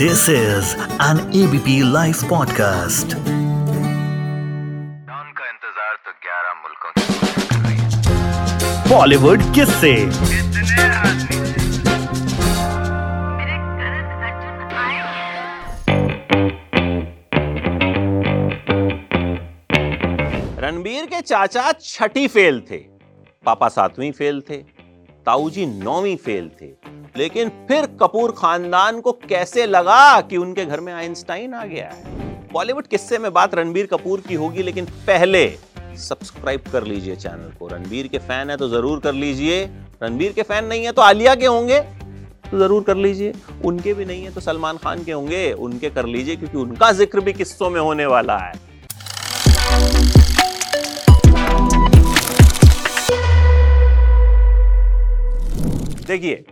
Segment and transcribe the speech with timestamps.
[0.00, 0.68] This is
[1.06, 3.14] an ABP Life podcast.
[5.38, 6.92] का इंतज़ार तो 11 मुल्कों
[8.90, 9.92] बॉलीवुड किस से
[20.64, 22.78] रणबीर के चाचा छठी फेल थे,
[23.44, 24.58] पापा सातवीं फेल थे
[25.30, 26.66] ताऊ जी नौवीं फेल थे।
[27.16, 32.48] लेकिन फिर कपूर खानदान को कैसे लगा कि उनके घर में आइंस्टाइन आ गया है?
[32.52, 35.46] बॉलीवुड किस्से में बात रणबीर कपूर की होगी, लेकिन पहले
[35.98, 39.62] सब्सक्राइब कर लीजिए चैनल को। रणबीर के फ़ैन है तो ज़रूर कर लीजिए।
[40.02, 41.78] रणबीर के फ़ैन नहीं है तो आलिया के होंगे
[42.50, 43.32] तो ज़रूर कर लीजिए।
[43.64, 47.20] उनके भी नहीं है तो सलमान खान के होंगे, उनके कर लीजिए, क्योंकि उनका ज़िक्र
[47.20, 48.52] भी किस्सों में होने वाला है।
[56.10, 56.44] देखिए,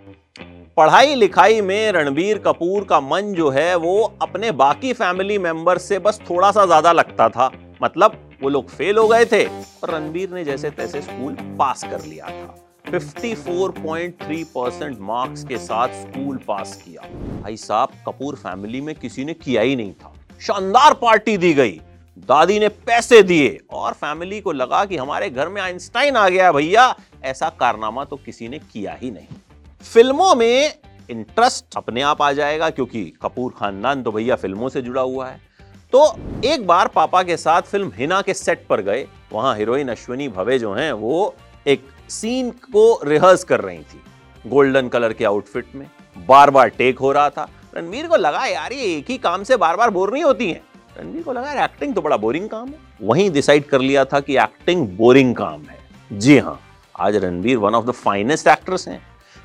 [0.77, 5.99] पढ़ाई लिखाई में रणबीर कपूर का मन जो है, वो अपने बाकी फैमिली मेंबर से
[5.99, 7.51] बस थोड़ा सा ज़्यादा लगता था।
[7.83, 12.05] मतलब वो लोग फेल हो गए थे और रणबीर ने जैसे तैसे स्कूल पास कर
[12.05, 12.55] लिया था।
[12.91, 17.09] 54.3 परसेंट मार्क्स के साथ स्कूल पास किया।
[17.43, 21.81] भाई साहब, कपूर फैमिली में किसी ने किया ही नहीं था। शानदार पार्टी दी गई।
[22.29, 26.53] दादी ने पैसे दिए और फैमिली को लगा कि हमारे घर में आइंस्टाइन आ गया
[26.53, 29.27] भैया। ऐसा कारनामा तो किसी ने किया ही नहीं।
[29.83, 30.75] फ़िल्मों में
[31.11, 35.41] इंटरेस्ट अपने आप आ जाएगा, क्योंकि कपूर खानदान तो भैया फ़िल्मों से जुड़ा हुआ है।
[35.93, 36.05] तो
[36.45, 40.59] एक बार पापा के साथ फ़िल्म हिना के सेट पर गए, वहाँ हीरोइन अश्विनी भवे
[40.59, 41.35] जो हैं, वो
[41.67, 44.01] एक सीन को रिहर्स कर रही थी
[44.45, 48.73] गोल्डन कलर के आउटफिट में। बार बार टेक हो रहा था। रणवीर को लगा, यार,
[48.73, 50.63] ये एक ही काम से बार बार बोर नहीं होती है?
[50.99, 54.21] रणवीर को लगा, यार एक्टिंग तो बड़ा बोरिंग काम है। वहीं डिसाइड कर लिया था
[54.21, 56.61] कि एक्टिंग बोरिंग काम है। जी हाँ
[56.95, 59.01] आज Ranveer one of the finest actors हैं।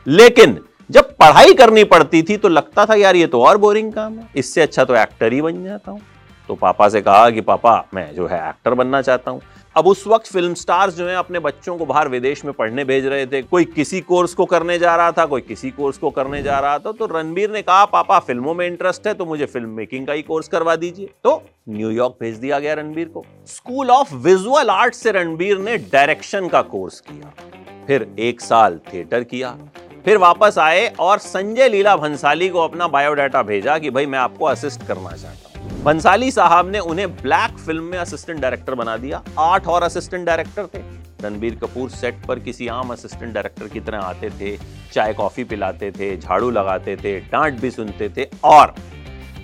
[0.07, 0.59] लेकिन
[0.91, 4.29] जब पढ़ाई करनी पड़ती थी तो लगता था, यार, ये तो और बोरिंग काम है।
[4.35, 6.01] इससे अच्छा तो एक्टर ही बन जाता हूँ।
[6.49, 9.41] तो पापा से कहा कि, पापा, मैं जो है एक्टर बनना चाहता हूँ।
[9.75, 13.05] अब उस वक्त फ़िल्म स्टार्स जो है अपने बच्चों को बाहर विदेश में पढ़ने भेज
[13.05, 16.41] रहे थे। कोई किसी कोर्स को करने जा रहा था, कोई किसी कोर्स को करने
[16.43, 19.69] जा रहा था तो रणबीर ने कहा, पापा फ़िल्मों में इंटरेस्ट है तो मुझे फ़िल्म
[19.69, 24.13] मेकिंग का ही कोर्स करवा दीजिए। तो न्यूयॉर्क भेज दिया गया रणबीर को। स्कूल ऑफ़
[24.15, 27.33] विजुअल आर्ट से रणबीर ने डायरेक्शन का कोर्स किया।
[27.87, 29.57] फिर एक साल थिएटर किया।
[30.05, 34.45] फिर वापस आए और संजय लीला भंसाली को अपना बायोडाटा भेजा कि भाई मैं आपको
[34.45, 39.23] असिस्ट करना चाहता हूँ। भंसाली साहब ने उन्हें ब्लैक फ़िल्म में असिस्टेंट डायरेक्टर बना दिया।
[39.39, 40.81] आठ और असिस्टेंट डायरेक्टर थे।
[41.23, 44.57] रणबीर कपूर सेट पर किसी आम असिस्टेंट डायरेक्टर की तरह आते थे,
[44.93, 48.75] चाय कॉफ़ी पिलाते थे, झाड़ू लगाते थे, डांट भी सुनते थे और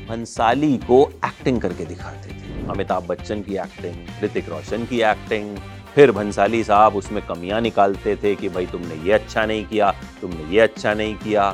[0.09, 5.57] भंसाली को एक्टिंग करके दिखाते थे। अमिताभ बच्चन की एक्टिंग ऋतिक रोशन की एक्टिंग
[5.95, 9.91] फिर भंसाली साहब उसमें कमियाँ निकालते थे कि भाई तुमने ये अच्छा नहीं किया,
[10.21, 11.51] तुमने ये अच्छा नहीं किया।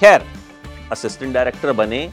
[0.00, 0.22] खैर
[0.92, 2.10] असिस्टेंट डायरेक्टर बने,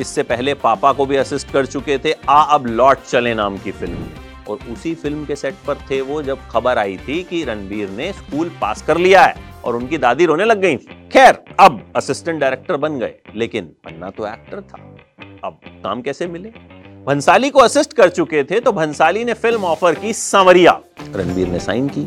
[0.00, 3.70] इससे पहले पापा को भी असिस्ट कर चुके थे। आ, अब लौट चले नाम की
[3.70, 4.12] फ़िल्म में।
[4.48, 8.12] और उसी फ़िल्म के सेट पर थे वो, जब खबर आई थी कि रणबीर ने
[8.12, 9.34] स्कूल पास कर लिया है
[9.64, 10.76] और उनकी दादी रोने लग गई।
[11.12, 14.96] खैर, अब असिस्टेंट डायरेक्टर बन गए। लेकिन बनना तो एक्टर था।
[15.44, 16.81] अब काम कैसे मिले?
[17.06, 20.72] भंसाली को असिस्ट कर चुके थे तो भंसाली ने फ़िल्म ऑफ़र की सांवरिया।
[21.14, 22.02] रणबीर ने साइन की।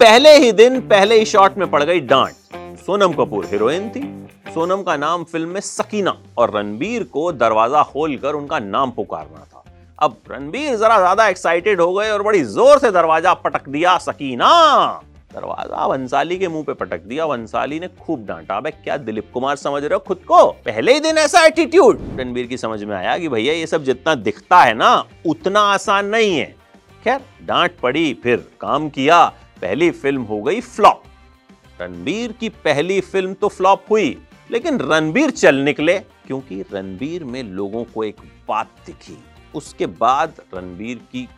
[0.00, 4.02] पहले ही दिन, पहले ही शॉट में पड़ गई डांट। सोनम कपूर हीरोइन थी।
[4.54, 9.64] सोनम का नाम फ़िल्म में सकीना और रणबीर को दरवाज़ा खोलकर उनका नाम पुकारना था।
[9.98, 14.50] अब रणबीर जरा ज़्यादा एक्साइटेड हो गए और बड़ी ज़ोर से दरवाज़ा पटक दिया सकीना।
[15.34, 19.56] दरवाज़ा वंसाली के मुँह पे पटक दिया। वंसाली ने खूब डांटा। अबे क्या दिलीप कुमार
[19.56, 20.44] समझ रहे हो खुद को?
[20.64, 24.14] पहले ही दिन ऐसा एटीट्यूड रणबीर की समझ में आया कि भैया, ये सब जितना
[24.14, 26.54] दिखता है ना, उतना आसान नहीं है।
[27.04, 29.24] खैर, डांट पड़ी, फिर काम किया।
[29.60, 31.02] पहली फ़िल्म हो गई फ्लॉप।
[31.80, 34.16] रणबीर की पहली फ़िल्म तो फ्लॉप हुई,
[34.50, 38.16] लेकिन रणबीर चल निकले, क्योंकि रणबीर में लोगों को एक
[38.48, 39.18] बात दिखी।
[39.54, 41.28] उसके बाद रणबीर की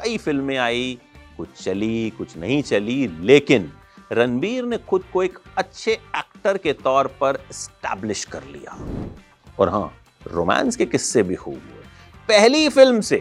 [0.00, 0.98] कई फ़िल्में आई
[1.42, 3.72] कुछ चली, कुछ नहीं चली, लेकिन
[4.12, 8.78] रणबीर ने खुद को एक अच्छे एक्टर के तौर पर स्टैब्लिश कर लिया।
[9.58, 9.92] और हाँ
[10.26, 11.84] रोमांस के किस्से भी खूब हुए।
[12.28, 13.16] पहली फ़िल्म से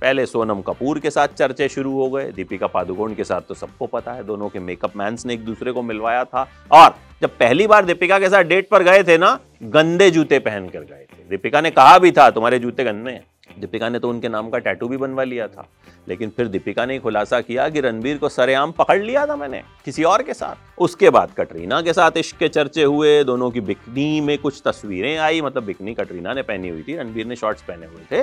[0.00, 3.86] पहले सोनम कपूर के साथ चर्चे शुरू हो गए। दीपिका पादुकोण के साथ तो सबको
[3.86, 7.66] पता है, दोनों के मेकअप मैंस ने एक दूसरे को मिलवाया था। और जब पहली
[7.66, 11.28] बार दीपिका के साथ डेट पर गए थे ना, गंदे जूते पहन कर गए थे।
[11.30, 13.24] दीपिका ने कहा भी था, तुम्हारे जूते गंदे हैं।
[13.58, 15.66] दीपिका ने तो उनके नाम का टैटू भी बनवा लिया था।
[16.08, 20.04] लेकिन फिर दीपिका ने खुलासा किया कि रणबीर को सरेआम पकड़ लिया था मैंने, किसी
[20.04, 24.20] और के साथ। उसके बाद कटरीना के साथ इश्क के चर्चे हुए, दोनों की बिकनी
[24.20, 27.86] में कुछ तस्वीरें आई मतलब बिकनी कटरीना ने पहनी हुई थी, रणबीर ने शॉर्ट्स पहने
[27.86, 28.22] हुए थे।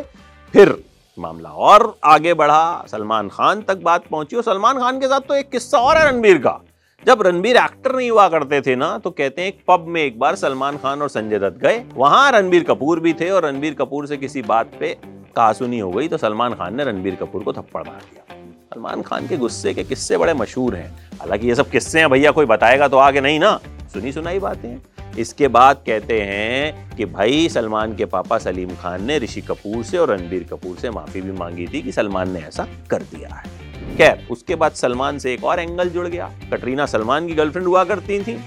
[0.53, 0.75] फिर
[1.17, 5.35] मामला और आगे बढ़ा, सलमान खान तक बात पहुँची, और सलमान खान के साथ तो
[5.35, 6.59] एक किस्सा और है रणबीर का।
[7.05, 10.17] जब रणबीर एक्टर नहीं हुआ करते थे ना तो कहते हैं एक पब में एक
[10.19, 14.07] बार सलमान खान और संजय दत्त गए। वहाँ रणबीर कपूर भी थे, और रणबीर कपूर
[14.07, 14.97] से किसी बात पे
[15.35, 18.35] कहासुनी हो गई तो सलमान खान ने रणबीर कपूर को थप्पड़ मार दिया।
[18.73, 22.31] सलमान खान के गुस्से के किस्से बड़े मशहूर हैं। हालाँकि ये सब किस्से हैं, भैया
[22.31, 23.59] कोई बताएगा तो आगे नहीं ना?
[23.93, 24.77] सुनी सुनाई बातें।
[25.17, 29.97] इसके बाद कहते हैं कि भाई, सलमान के पापा सलीम खान ने ऋषि कपूर से
[29.97, 33.49] और रणबीर कपूर से माफ़ी भी मांगी थी कि सलमान ने ऐसा कर दिया है।
[33.97, 37.83] खैर, उसके बाद सलमान से एक और एंगल जुड़ गया। कटरीना सलमान की गर्लफ्रेंड हुआ
[37.83, 38.39] करती थी।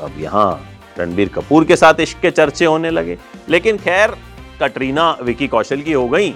[0.00, 0.68] अब यहाँ
[0.98, 3.18] रणबीर कपूर के साथ इश्क के चर्चे होने लगे।
[3.48, 4.14] लेकिन खैर
[4.60, 6.34] कटरीना, विकी कौशल की हो गई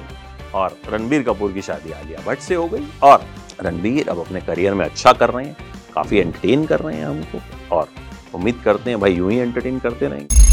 [0.55, 3.25] और रणबीर कपूर की शादी आलिया भट्ट से हो गई और
[3.61, 5.57] रणबीर अब अपने करियर में अच्छा कर रहे हैं,
[5.95, 7.89] काफ़ी एंटरटेन कर रहे हैं हमको और
[8.35, 10.45] उम्मीद करते हैं भाई यूँ ही एंटरटेन करते रहेंगे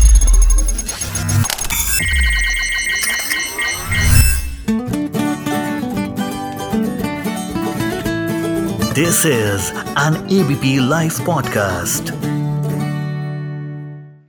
[8.93, 12.22] this is an ABP live podcast.